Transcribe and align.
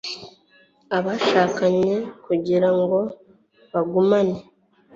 abashakanye 0.97 1.93
kugira 2.25 2.69
ngo 2.79 2.97
bagumane 3.71 4.37